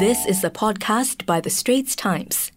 [0.00, 2.50] This is a podcast by The Straits Times.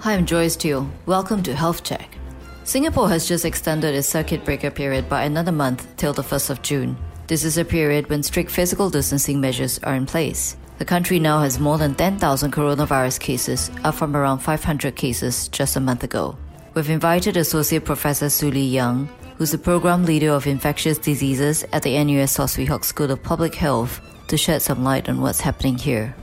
[0.00, 0.90] Hi, I'm Joyce Teo.
[1.06, 2.18] Welcome to Health Check.
[2.64, 6.62] Singapore has just extended its circuit breaker period by another month till the 1st of
[6.62, 6.96] June.
[7.28, 10.56] This is a period when strict physical distancing measures are in place.
[10.78, 15.76] The country now has more than 10,000 coronavirus cases, up from around 500 cases just
[15.76, 16.36] a month ago.
[16.74, 19.08] We've invited Associate Professor Hsu Li Yang,
[19.40, 23.22] who's the program leader of infectious diseases at the NUS Saw Swee Hock School of
[23.22, 26.14] Public Health, to shed some light on what's happening here.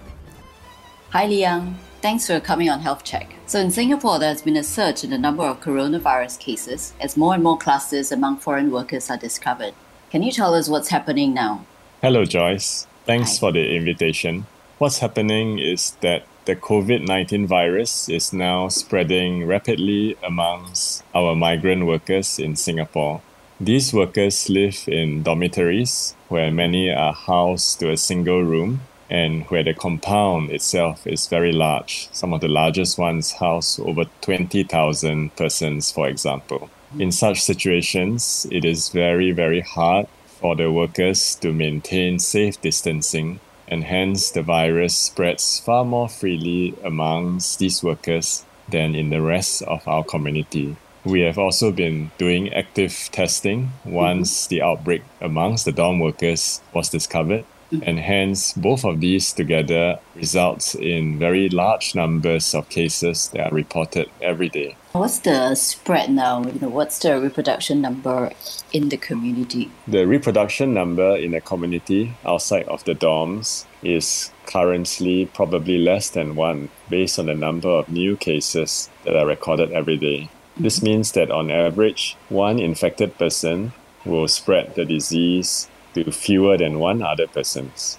[1.10, 1.80] Hi, Li Yang.
[2.04, 3.34] Thanks for coming on Health Check.
[3.48, 7.34] So, in Singapore, there's been a surge in the number of coronavirus cases as more
[7.34, 9.74] and more clusters among foreign workers are discovered.
[10.12, 11.66] Can you tell us what's happening now?
[12.04, 12.86] Hello, Joyce.
[13.08, 13.40] Thanks Hi.
[13.40, 14.46] for the invitation.
[14.80, 21.88] What's happening is that the COVID 19 virus is now spreading rapidly amongst our migrant
[21.88, 23.24] workers in Singapore.
[23.60, 29.64] These workers live in dormitories where many are housed to a single room and where
[29.64, 32.08] the compound itself is very large.
[32.12, 36.70] Some of the largest ones house over 20,000 persons, for example.
[37.00, 43.40] In such situations, it is very, very hard for the workers to maintain safe distancing,
[43.68, 49.62] and hence the virus spreads far more freely amongst these workers than in the rest
[49.64, 50.76] of our community.
[51.06, 54.50] We have also been doing active testing once mm-hmm.
[54.50, 57.46] the outbreak amongst the dorm workers was discovered.
[57.72, 63.56] And hence, both of these together results in very large numbers of cases that are
[63.56, 64.78] reported every day.
[64.94, 66.44] What's the spread now?
[66.44, 68.32] You know, what's the reproduction number
[68.72, 69.70] in the community?
[69.88, 76.36] The reproduction number in the community outside of the dorms is currently probably less than
[76.36, 80.22] one based on the number of new cases that are recorded every day.
[80.22, 80.64] Mm-hmm.
[80.64, 83.74] This means that on average, one infected person
[84.06, 85.68] will spread the disease
[86.04, 87.98] to fewer than one other persons.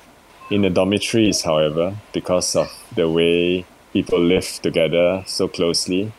[0.50, 6.12] In the dormitories, however, because of the way people live together so closely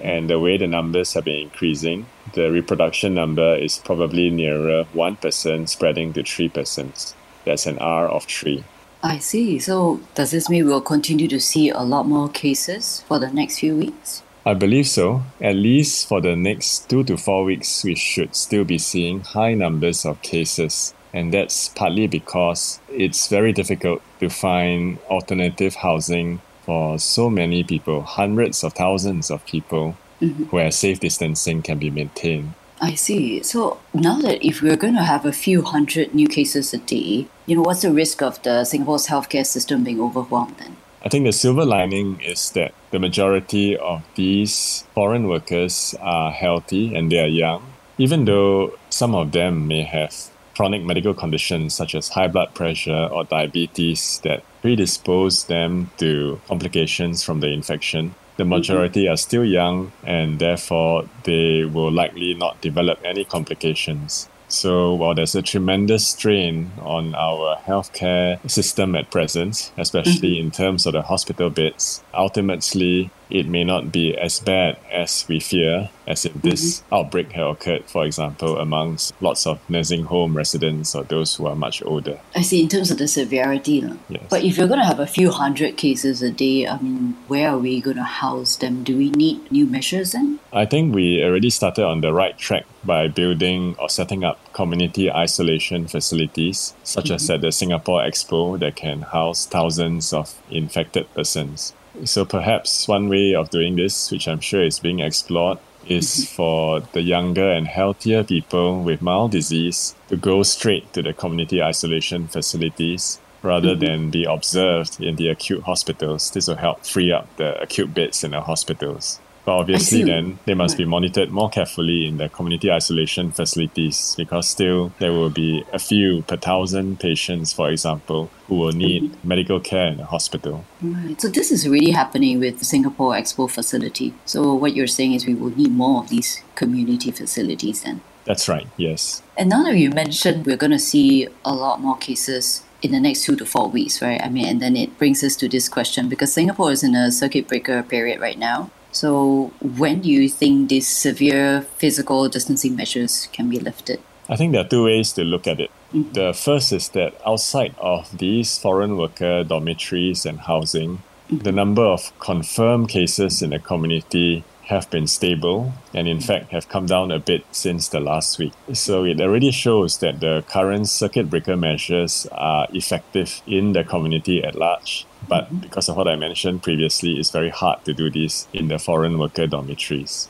[0.00, 5.16] and the way the numbers have been increasing, the reproduction number is probably nearer one
[5.16, 7.14] person spreading to three persons.
[7.44, 8.64] That's an R of three.
[9.02, 9.58] I see.
[9.58, 13.58] So, does this mean we'll continue to see a lot more cases for the next
[13.58, 14.22] few weeks?
[14.46, 15.22] I believe so.
[15.40, 19.54] At least for the next two to four weeks, we should still be seeing high
[19.54, 20.94] numbers of cases.
[21.14, 28.02] And that's partly because it's very difficult to find alternative housing for so many people,
[28.02, 30.44] hundreds of thousands of people, mm-hmm.
[30.44, 32.54] where safe distancing can be maintained.
[32.80, 33.44] I see.
[33.44, 37.28] So now that if we're going to have a few hundred new cases a day,
[37.46, 40.76] you know, what's the risk of the Singapore's healthcare system being overwhelmed then?
[41.04, 46.96] I think the silver lining is that the majority of these foreign workers are healthy
[46.96, 47.62] and they are young,
[47.98, 53.08] even though some of them may have chronic medical conditions such as high blood pressure
[53.12, 58.14] or diabetes that predispose them to complications from the infection.
[58.36, 58.50] The mm-hmm.
[58.50, 64.28] majority are still young and therefore they will likely not develop any complications.
[64.48, 70.46] So while there's a tremendous strain on our healthcare system at present, especially mm-hmm.
[70.46, 75.40] in terms of the hospital beds, ultimately it may not be as bad as we
[75.40, 76.94] fear, as if this mm-hmm.
[76.94, 81.56] outbreak had occurred, for example, amongst lots of nursing home residents or those who are
[81.56, 82.20] much older.
[82.36, 83.82] I see, in terms of the severity.
[84.08, 84.22] Yes.
[84.30, 87.50] But if you're going to have a few hundred cases a day, I mean, where
[87.50, 88.84] are we going to house them?
[88.84, 90.38] Do we need new measures then?
[90.52, 95.10] I think we already started on the right track by building or setting up community
[95.10, 97.34] isolation facilities, such as mm-hmm.
[97.34, 101.72] at the Singapore Expo, that can house thousands of infected persons.
[102.04, 106.34] So perhaps one way of doing this, which I'm sure is being explored, is mm-hmm.
[106.34, 111.62] for the younger and healthier people with mild disease to go straight to the community
[111.62, 113.84] isolation facilities rather mm-hmm.
[113.84, 116.30] than be observed in the acute hospitals.
[116.30, 119.20] This will help free up the acute beds in the hospitals.
[119.44, 124.48] But obviously, then they must be monitored more carefully in the community isolation facilities because
[124.48, 129.28] still there will be a few per thousand patients, for example, who will need mm-hmm.
[129.28, 130.64] medical care in the hospital.
[130.80, 131.20] Right.
[131.20, 134.14] So this is really happening with the Singapore Expo facility.
[134.24, 138.00] So what you're saying is we will need more of these community facilities then.
[138.24, 139.22] That's right, yes.
[139.36, 143.00] And now that you mentioned we're going to see a lot more cases in the
[143.00, 144.20] next two to four weeks, right?
[144.22, 147.10] I mean, and then it brings us to this question because Singapore is in a
[147.10, 148.70] circuit breaker period right now.
[148.94, 154.00] So when do you think these severe physical distancing measures can be lifted?
[154.28, 155.70] I think there are two ways to look at it.
[155.92, 156.12] Mm-hmm.
[156.12, 161.38] The first is that outside of these foreign worker dormitories and housing, mm-hmm.
[161.38, 166.26] the number of confirmed cases in the community have been stable and, in mm-hmm.
[166.26, 168.52] fact, have come down a bit since the last week.
[168.72, 174.42] So it already shows that the current circuit breaker measures are effective in the community
[174.42, 175.04] at large.
[175.28, 178.78] But because of what I mentioned previously, it's very hard to do this in the
[178.78, 180.28] foreign worker dormitories.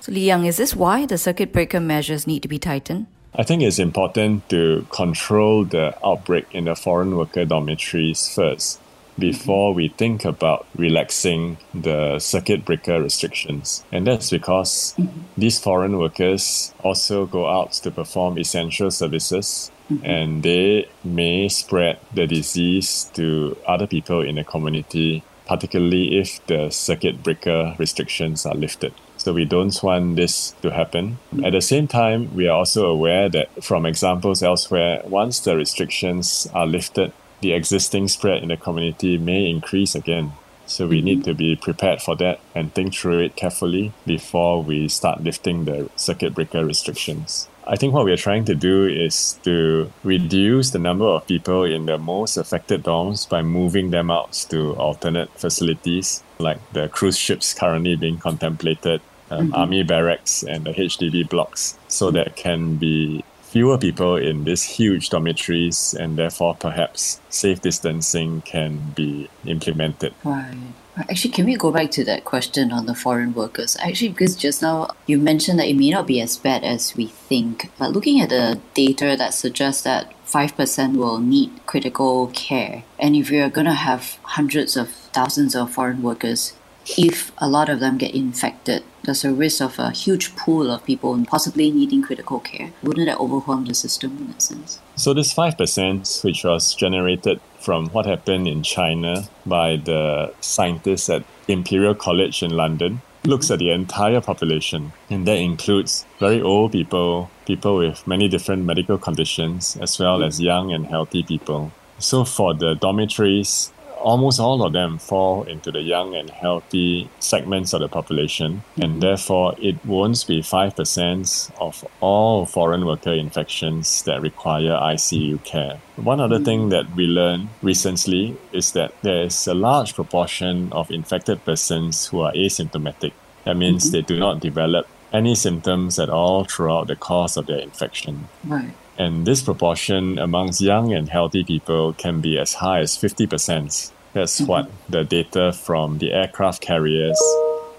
[0.00, 3.06] So, Li Yang, is this why the circuit breaker measures need to be tightened?
[3.34, 8.80] I think it's important to control the outbreak in the foreign worker dormitories first
[9.18, 13.84] before we think about relaxing the circuit breaker restrictions.
[13.92, 14.94] And that's because
[15.36, 20.06] these foreign workers also go out to perform essential services Mm-hmm.
[20.06, 26.70] and they may spread the disease to other people in the community, particularly if the
[26.70, 28.94] circuit breaker restrictions are lifted.
[29.18, 31.18] So we don't want this to happen.
[31.34, 31.44] Mm-hmm.
[31.44, 36.48] At the same time, we are also aware that from examples elsewhere, once the restrictions
[36.54, 40.32] are lifted, the existing spread in the community may increase again.
[40.64, 41.04] So we mm-hmm.
[41.04, 45.66] need to be prepared for that and think through it carefully before we start lifting
[45.66, 47.48] the circuit breaker restrictions.
[47.66, 51.64] I think what we are trying to do is to reduce the number of people
[51.64, 57.16] in the most affected dorms by moving them out to alternate facilities like the cruise
[57.16, 59.00] ships currently being contemplated,
[59.30, 64.64] um, army barracks, and the HDB blocks, so that can be fewer people in these
[64.64, 70.12] huge dormitories and therefore perhaps safe distancing can be implemented.
[70.24, 70.56] Right.
[70.96, 73.76] Actually, can we go back to that question on the foreign workers?
[73.80, 77.06] Actually, because just now you mentioned that it may not be as bad as we
[77.06, 83.16] think, but looking at the data that suggests that 5% will need critical care, and
[83.16, 86.54] if you're going to have hundreds of thousands of foreign workers,
[86.98, 90.84] if a lot of them get infected, there's a risk of a huge pool of
[90.84, 92.72] people possibly needing critical care.
[92.82, 94.80] Wouldn't that overwhelm the system in that sense?
[94.96, 101.24] So, this 5%, which was generated from what happened in China by the scientists at
[101.48, 107.30] Imperial College in London, looks at the entire population, and that includes very old people,
[107.46, 111.72] people with many different medical conditions, as well as young and healthy people.
[111.98, 113.72] So, for the dormitories,
[114.04, 118.92] almost all of them fall into the young and healthy segments of the population, and
[118.92, 119.00] mm-hmm.
[119.00, 125.80] therefore it won't be 5% of all foreign worker infections that require ICU care.
[125.96, 126.70] One other thing mm.
[126.70, 132.20] that we learned recently is that there is a large proportion of infected persons who
[132.20, 133.12] are asymptomatic.
[133.44, 133.92] That means mm-hmm.
[133.92, 138.28] they do not develop any symptoms at all throughout the course of their infection.
[138.44, 138.74] Right.
[138.98, 143.90] And this proportion amongst young and healthy people can be as high as 50%.
[144.14, 144.50] That's mm-hmm.
[144.50, 147.20] what the data from the aircraft carriers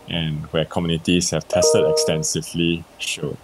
[0.08, 3.38] and where communities have tested extensively show.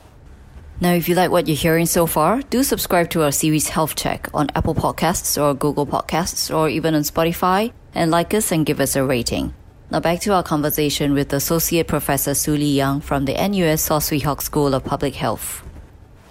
[0.80, 3.96] Now, if you like what you're hearing so far, do subscribe to our series Health
[3.96, 8.66] Check on Apple Podcasts or Google Podcasts or even on Spotify and like us and
[8.66, 9.54] give us a rating.
[9.92, 14.00] Now, back to our conversation with Associate Professor Hsu Li Yang from the NUS Saw
[14.00, 15.64] Swee Hock School of Public Health.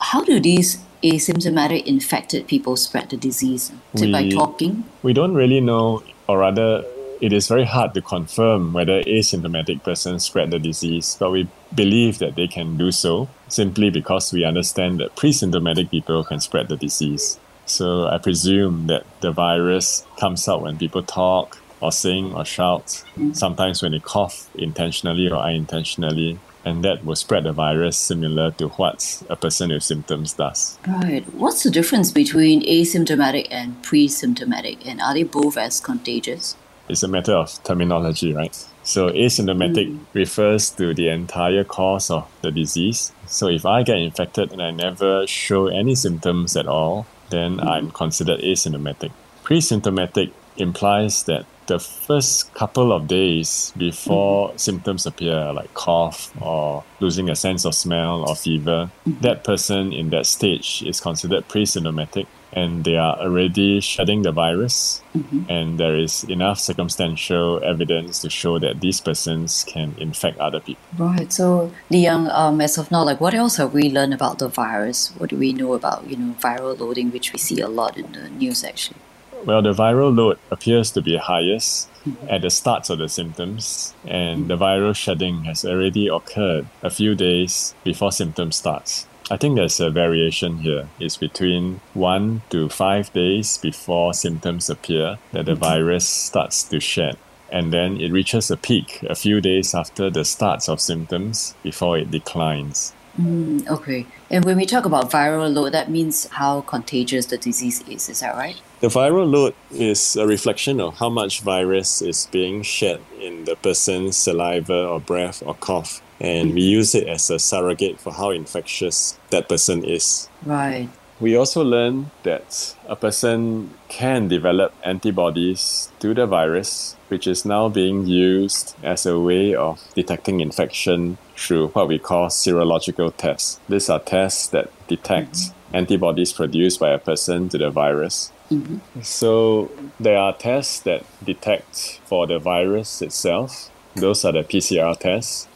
[0.00, 3.70] How do these asymptomatic infected people spread the disease?
[3.94, 4.84] Is it by talking?
[5.02, 6.84] We don't really know, or rather,
[7.20, 12.18] it is very hard to confirm whether asymptomatic persons spread the disease, but we believe
[12.18, 16.76] that they can do so simply because we understand that pre-symptomatic people can spread the
[16.76, 17.38] disease.
[17.66, 23.02] So I presume that the virus comes out when people talk or sing or shout,
[23.32, 28.68] sometimes when they cough intentionally or unintentionally, and that will spread the virus similar to
[28.68, 30.78] what a person with symptoms does.
[30.86, 31.24] Right.
[31.34, 36.56] What's the difference between asymptomatic and pre-symptomatic, and are they both as contagious?
[36.90, 38.54] it's a matter of terminology, right?
[38.82, 40.00] So asymptomatic mm.
[40.12, 43.12] refers to the entire course of the disease.
[43.26, 47.68] So if I get infected and I never show any symptoms at all, then mm-hmm.
[47.68, 49.12] I'm considered asymptomatic.
[49.44, 54.58] Pre-symptomatic implies that the first couple of days before mm-hmm.
[54.58, 59.20] symptoms appear, like cough or losing a sense of smell or fever, mm-hmm.
[59.20, 65.00] that person in that stage is considered pre-symptomatic and they are already shedding the virus
[65.14, 65.48] mm-hmm.
[65.48, 70.82] and there is enough circumstantial evidence to show that these persons can infect other people.
[70.98, 71.32] Right.
[71.32, 74.48] So, Li Yang, um, as of now, like, what else have we learned about the
[74.48, 75.12] virus?
[75.18, 78.10] What do we know about, you know, viral loading, which we see a lot in
[78.10, 78.98] the news, actually?
[79.44, 81.88] Well, the viral load appears to be highest
[82.28, 87.14] at the start of the symptoms, and the viral shedding has already occurred a few
[87.14, 89.06] days before symptoms starts.
[89.30, 90.88] I think there's a variation here.
[90.98, 97.16] It's between one to five days before symptoms appear that the virus starts to shed.
[97.50, 101.96] And then it reaches a peak a few days after the starts of symptoms before
[101.96, 102.92] it declines.
[103.20, 104.06] Mm, okay.
[104.30, 108.08] And when we talk about viral load, that means how contagious the disease is.
[108.08, 108.60] Is that right?
[108.80, 113.56] The viral load is a reflection of how much virus is being shed in the
[113.56, 116.00] person's saliva or breath or cough.
[116.22, 120.28] and we use it as a surrogate for how infectious that person is.
[120.44, 120.88] Right.
[121.20, 127.68] We also learned that a person can develop antibodies to the virus, which is now
[127.68, 133.60] being used as a way of detecting infection through what we call serological tests.
[133.68, 135.76] These are tests that detect mm-hmm.
[135.76, 138.32] antibodies produced by a person to the virus.
[138.50, 139.02] Mm-hmm.
[139.02, 143.70] So there are tests that detect for the virus itself.
[143.94, 145.48] Those are the PCR tests.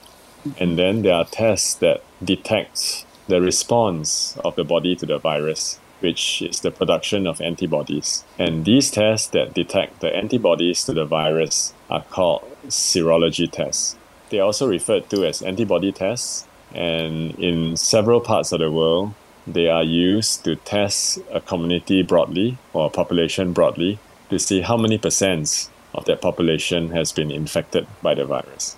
[0.58, 5.78] And then there are tests that detect the response of the body to the virus,
[6.00, 8.24] which is the production of antibodies.
[8.38, 13.96] And these tests that detect the antibodies to the virus are called serology tests.
[14.30, 19.14] They are also referred to as antibody tests, and in several parts of the world,
[19.46, 23.98] they are used to test a community broadly or a population broadly
[24.30, 28.76] to see how many percent of that population has been infected by the virus.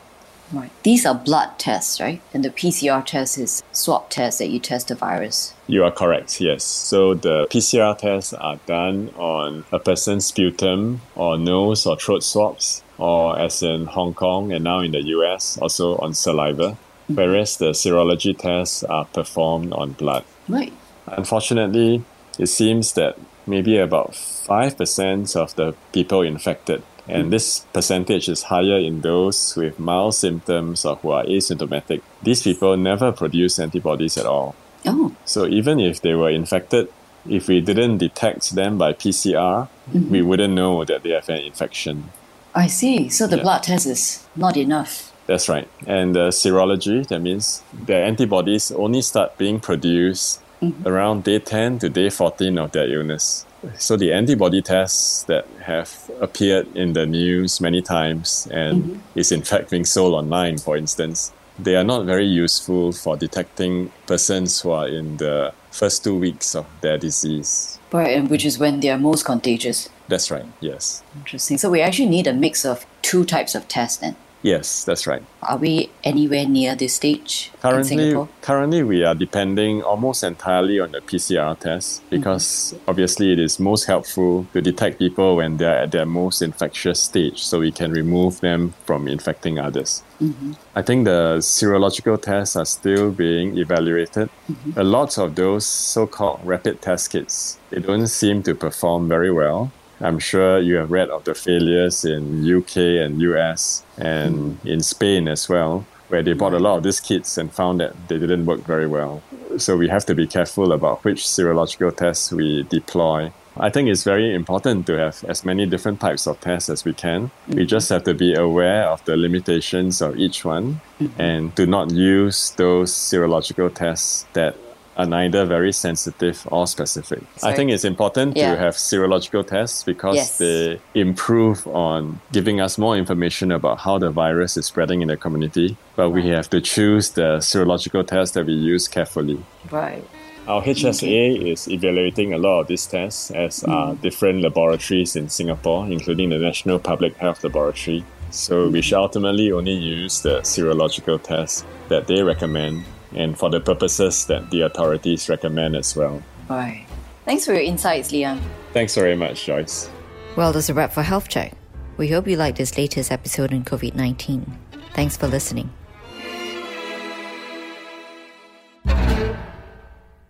[0.52, 0.70] Right.
[0.82, 2.20] These are blood tests, right?
[2.32, 5.54] And the PCR test is swab test that you test the virus.
[5.66, 6.64] You are correct, yes.
[6.64, 12.82] So the PCR tests are done on a person's sputum or nose or throat swabs,
[12.98, 17.14] or as in Hong Kong and now in the US, also on saliva, mm-hmm.
[17.14, 20.24] whereas the serology tests are performed on blood.
[20.48, 20.72] Right.
[21.06, 22.04] Unfortunately,
[22.38, 28.78] it seems that maybe about 5% of the people infected and this percentage is higher
[28.78, 32.02] in those with mild symptoms or who are asymptomatic.
[32.22, 34.54] These people never produce antibodies at all.
[34.84, 35.14] Oh.
[35.24, 36.88] So even if they were infected,
[37.28, 40.10] if we didn't detect them by PCR, mm-hmm.
[40.10, 42.10] we wouldn't know that they have an infection.
[42.54, 43.08] I see.
[43.08, 43.42] So the yeah.
[43.42, 45.12] blood test is not enough.
[45.26, 45.68] That's right.
[45.86, 50.86] And the serology, that means the antibodies only start being produced mm-hmm.
[50.86, 53.44] around day 10 to day 14 of their illness.
[53.78, 59.18] So the antibody tests that have appeared in the news many times and mm-hmm.
[59.18, 63.90] is in fact being sold online, for instance, they are not very useful for detecting
[64.06, 67.78] persons who are in the first two weeks of their disease.
[67.92, 69.88] Right, and which is when they are most contagious.
[70.08, 71.02] That's right, yes.
[71.16, 71.58] Interesting.
[71.58, 74.16] So we actually need a mix of two types of tests then.
[74.46, 75.24] Yes, that's right.
[75.42, 81.00] Are we anywhere near this stage currently, Currently, we are depending almost entirely on the
[81.00, 82.88] PCR test because mm-hmm.
[82.88, 87.42] obviously it is most helpful to detect people when they're at their most infectious stage
[87.42, 90.04] so we can remove them from infecting others.
[90.22, 90.52] Mm-hmm.
[90.76, 94.30] I think the serological tests are still being evaluated.
[94.48, 94.78] Mm-hmm.
[94.78, 99.32] A lot of those so called rapid test kits, they don't seem to perform very
[99.32, 99.72] well.
[100.00, 105.26] I'm sure you have read of the failures in UK and US and in Spain
[105.28, 108.46] as well, where they bought a lot of these kits and found that they didn't
[108.46, 109.22] work very well.
[109.56, 113.32] So we have to be careful about which serological tests we deploy.
[113.58, 116.92] I think it's very important to have as many different types of tests as we
[116.92, 117.30] can.
[117.48, 117.66] We mm-hmm.
[117.66, 121.20] just have to be aware of the limitations of each one mm-hmm.
[121.20, 124.56] and do not use those serological tests that
[124.96, 127.22] are neither very sensitive or specific.
[127.36, 127.52] Sorry.
[127.52, 128.52] I think it's important yeah.
[128.52, 130.38] to have serological tests because yes.
[130.38, 135.16] they improve on giving us more information about how the virus is spreading in the
[135.16, 135.76] community.
[135.96, 136.24] But right.
[136.24, 139.44] we have to choose the serological test that we use carefully.
[139.70, 140.04] Right.
[140.48, 141.50] Our HSA okay.
[141.50, 143.72] is evaluating a lot of these tests as mm.
[143.72, 148.04] are different laboratories in Singapore, including the National Public Health Laboratory.
[148.30, 152.84] So we should ultimately only use the serological tests that they recommend
[153.16, 156.22] and for the purposes that the authorities recommend as well.
[156.48, 156.86] Right.
[157.24, 158.40] Thanks for your insights, Leon.
[158.72, 159.90] Thanks very much, Joyce.
[160.36, 161.52] Well, that's a wrap for Health Check.
[161.96, 164.58] We hope you liked this latest episode on COVID 19.
[164.94, 165.70] Thanks for listening.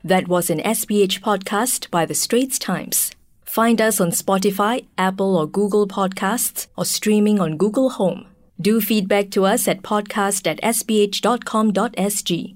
[0.04, 3.10] That was an SPH podcast by The Straits Times.
[3.44, 8.26] Find us on Spotify, Apple, or Google Podcasts, or streaming on Google Home.
[8.60, 12.55] Do feedback to us at podcast at sph.com.sg.